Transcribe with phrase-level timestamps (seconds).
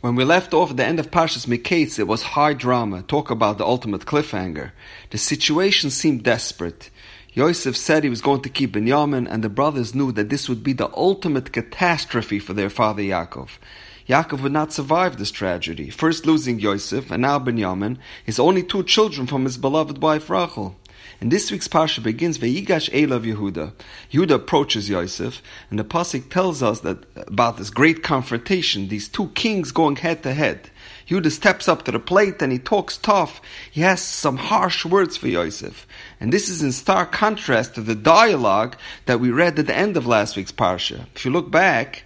[0.00, 3.02] When we left off at the end of Parshas Miketz, it was high drama.
[3.02, 4.70] Talk about the ultimate cliffhanger.
[5.10, 6.90] The situation seemed desperate.
[7.32, 10.62] Yosef said he was going to keep Binyamin, and the brothers knew that this would
[10.62, 13.58] be the ultimate catastrophe for their father Yaakov.
[14.08, 18.84] Yaakov would not survive this tragedy, first losing Yosef and now Binyamin, his only two
[18.84, 20.76] children from his beloved wife Rachel.
[21.20, 23.72] And this week's parsha begins Veyigash Elav Yehuda.
[24.12, 29.28] Yehuda approaches Yosef, and the pasuk tells us that about this great confrontation, these two
[29.30, 30.70] kings going head to head.
[31.08, 33.40] Yehuda steps up to the plate and he talks tough.
[33.70, 35.86] He has some harsh words for Yosef.
[36.20, 39.96] And this is in stark contrast to the dialogue that we read at the end
[39.96, 41.06] of last week's parsha.
[41.16, 42.04] If you look back,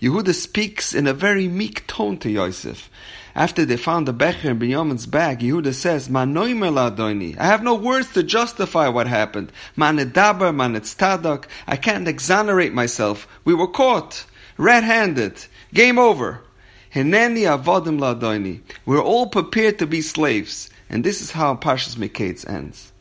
[0.00, 2.90] Yehuda speaks in a very meek tone to Yosef.
[3.34, 8.22] After they found the Becher in Binyamin's bag, Yehuda says, I have no words to
[8.22, 9.50] justify what happened.
[9.76, 11.44] Manedaber, manetstadak.
[11.66, 13.26] I can't exonerate myself.
[13.44, 14.26] We were caught.
[14.58, 15.46] Red-handed.
[15.72, 16.42] Game over.
[16.94, 18.60] Hineni avodim ladoini.
[18.84, 20.68] We're all prepared to be slaves.
[20.90, 22.91] And this is how Parshas Miketz ends.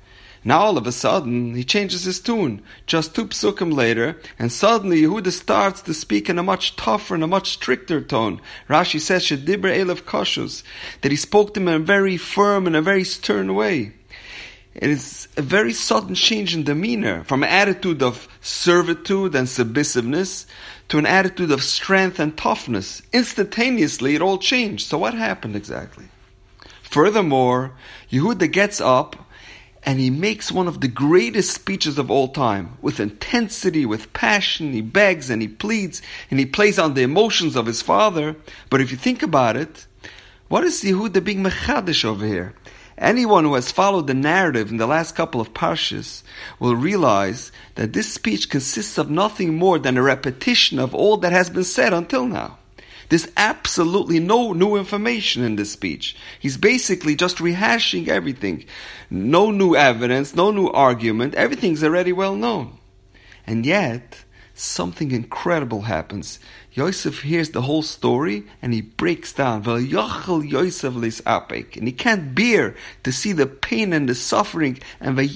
[0.44, 2.64] Now all of a sudden, he changes his tune.
[2.88, 7.24] Just two psukim later, and suddenly Yehuda starts to speak in a much tougher and
[7.24, 8.42] a much stricter tone.
[8.68, 10.64] Rashi says, Shedibr Elef Koshus,
[11.02, 13.94] that he spoke to him in a very firm and a very stern way.
[14.74, 20.48] It is a very sudden change in demeanor from an attitude of servitude and submissiveness
[20.88, 23.02] to an attitude of strength and toughness.
[23.14, 24.88] Instantaneously, it all changed.
[24.88, 26.06] So what happened exactly?
[26.82, 27.74] Furthermore,
[28.12, 29.28] Yehuda gets up
[29.84, 34.74] and he makes one of the greatest speeches of all time with intensity, with passion.
[34.74, 38.36] He begs and he pleads and he plays on the emotions of his father.
[38.70, 39.88] But if you think about it,
[40.50, 42.54] what is Yehuda being mechadish over here?
[42.98, 46.22] Anyone who has followed the narrative in the last couple of parshas
[46.60, 51.32] will realize that this speech consists of nothing more than a repetition of all that
[51.32, 52.60] has been said until now.
[53.12, 56.16] There's absolutely no new information in this speech.
[56.40, 58.64] He's basically just rehashing everything.
[59.10, 61.36] No new evidence, no new argument.
[61.36, 62.78] Everything's already well known.
[63.46, 64.24] And yet,
[64.56, 66.40] something incredible happens.
[66.72, 69.68] Yosef hears the whole story and he breaks down.
[69.68, 69.86] And
[71.86, 74.80] he can't bear to see the pain and the suffering.
[75.02, 75.28] And he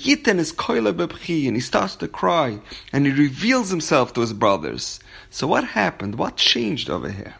[1.60, 2.60] starts to cry.
[2.94, 5.02] And he reveals himself to his brothers.
[5.30, 6.16] So what happened?
[6.16, 7.36] What changed over here?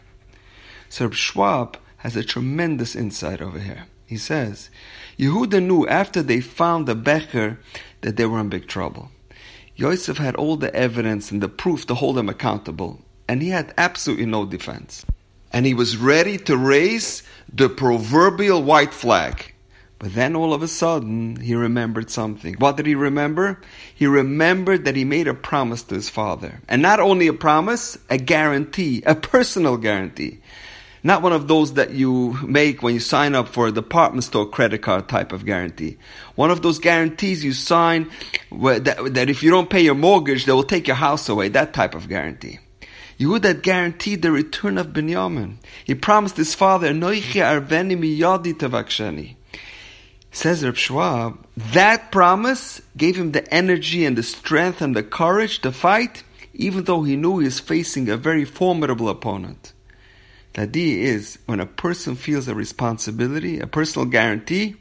[0.88, 3.86] So Schwab has a tremendous insight over here.
[4.06, 4.70] He says,
[5.18, 7.58] Yehuda knew after they found the Becher
[8.02, 9.10] that they were in big trouble.
[9.74, 13.74] Yosef had all the evidence and the proof to hold them accountable, and he had
[13.76, 15.04] absolutely no defense.
[15.52, 17.22] And he was ready to raise
[17.52, 19.52] the proverbial white flag.
[19.98, 22.54] But then all of a sudden, he remembered something.
[22.54, 23.60] What did he remember?
[23.94, 26.60] He remembered that he made a promise to his father.
[26.68, 30.40] And not only a promise, a guarantee, a personal guarantee.
[31.06, 34.44] Not one of those that you make when you sign up for a department store
[34.44, 35.98] credit card type of guarantee.
[36.34, 38.10] One of those guarantees you sign
[38.50, 41.46] that, that if you don't pay your mortgage, they will take your house away.
[41.48, 42.58] That type of guarantee.
[43.20, 45.58] Yehuda guaranteed the return of Binyamin.
[45.84, 49.36] He promised his father, Noichi arveni miyadi tavakshani.
[50.32, 55.60] Says Reb Schwab, that promise gave him the energy and the strength and the courage
[55.60, 59.72] to fight, even though he knew he was facing a very formidable opponent.
[60.56, 64.76] The idea is when a person feels a responsibility, a personal guarantee,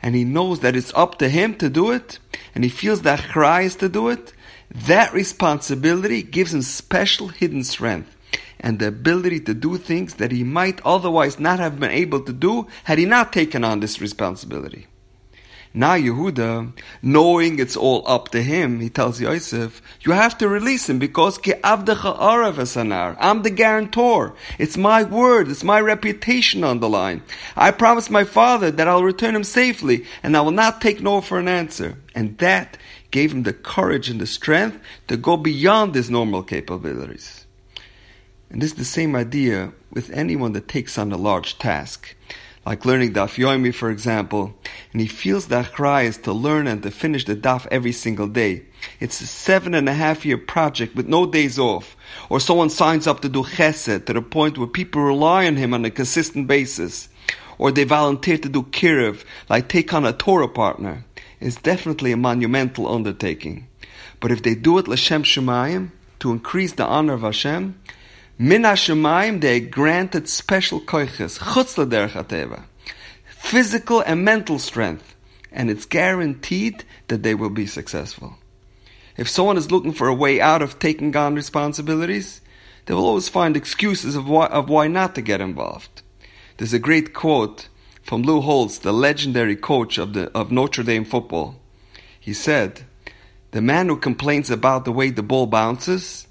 [0.00, 2.20] and he knows that it's up to him to do it,
[2.54, 4.32] and he feels that cry is to do it,
[4.70, 8.14] that responsibility gives him special hidden strength
[8.60, 12.32] and the ability to do things that he might otherwise not have been able to
[12.32, 14.86] do had he not taken on this responsibility.
[15.74, 20.90] Now Yehuda, knowing it's all up to him, he tells Yosef, you have to release
[20.90, 24.34] him because I'm the guarantor.
[24.58, 27.22] It's my word, it's my reputation on the line.
[27.56, 31.22] I promised my father that I'll return him safely and I will not take no
[31.22, 31.96] for an answer.
[32.14, 32.76] And that
[33.10, 34.78] gave him the courage and the strength
[35.08, 37.46] to go beyond his normal capabilities.
[38.50, 42.14] And this is the same idea with anyone that takes on a large task
[42.64, 44.54] like learning Daf Yomi, for example,
[44.92, 48.62] and he feels the achrayus to learn and to finish the Daf every single day.
[49.00, 51.96] It's a seven and a half year project with no days off.
[52.28, 55.74] Or someone signs up to do chesed to the point where people rely on him
[55.74, 57.08] on a consistent basis.
[57.58, 61.04] Or they volunteer to do kiruv, like take on a Torah partner.
[61.40, 63.66] It's definitely a monumental undertaking.
[64.20, 67.80] But if they do it l'shem shemayim, to increase the honor of Hashem,
[68.42, 72.64] Min HaShemayim, they granted special koiches, chutz l'derech
[73.24, 75.14] physical and mental strength,
[75.52, 78.38] and it's guaranteed that they will be successful.
[79.16, 82.40] If someone is looking for a way out of taking on responsibilities,
[82.86, 86.02] they will always find excuses of why, of why not to get involved.
[86.56, 87.68] There's a great quote
[88.02, 91.60] from Lou Holtz, the legendary coach of, the, of Notre Dame football.
[92.18, 92.82] He said,
[93.52, 96.26] The man who complains about the way the ball bounces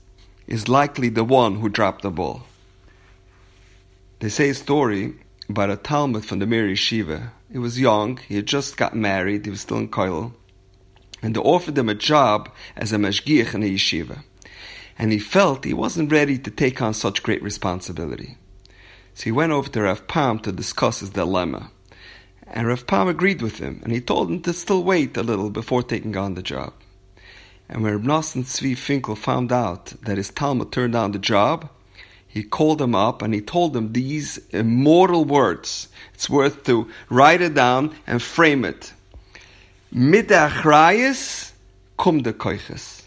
[0.51, 2.43] is likely the one who dropped the ball.
[4.19, 5.13] They say a story
[5.47, 7.29] about a talmid from the Mir Yeshiva.
[7.49, 10.33] He was young, he had just got married, he was still in Koil,
[11.21, 14.23] and they offered him a job as a mashgiach in a yeshiva.
[14.99, 18.35] And he felt he wasn't ready to take on such great responsibility.
[19.13, 21.71] So he went over to Rav Pam to discuss his dilemma.
[22.45, 25.49] And Rav Pam agreed with him, and he told him to still wait a little
[25.49, 26.73] before taking on the job.
[27.71, 31.69] And when Reb Nosson Tzvi Finkel found out that his talmid turned down the job,
[32.27, 35.87] he called him up and he told him these immortal words.
[36.13, 38.91] It's worth to write it down and frame it.
[39.89, 40.49] Mit der
[41.97, 43.03] kum de koiches.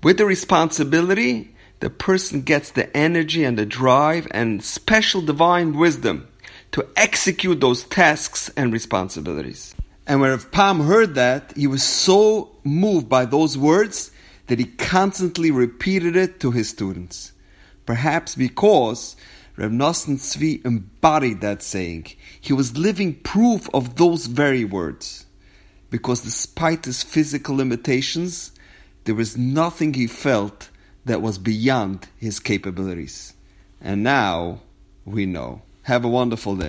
[0.00, 6.28] With the responsibility, the person gets the energy and the drive and special divine wisdom
[6.70, 9.74] to execute those tasks and responsibilities.
[10.06, 14.10] And when Rav Pam heard that, he was so moved by those words
[14.46, 17.32] that he constantly repeated it to his students.
[17.86, 19.16] Perhaps because
[19.56, 22.06] Rav Nosson Tzvi embodied that saying.
[22.40, 25.26] He was living proof of those very words.
[25.90, 28.52] Because despite his physical limitations,
[29.04, 30.70] there was nothing he felt
[31.04, 33.34] that was beyond his capabilities.
[33.80, 34.60] And now
[35.04, 35.62] we know.
[35.82, 36.62] Have a wonderful day.